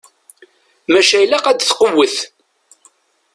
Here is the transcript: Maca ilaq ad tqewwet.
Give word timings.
Maca 0.91 1.17
ilaq 1.23 1.45
ad 1.47 1.59
tqewwet. 1.61 2.15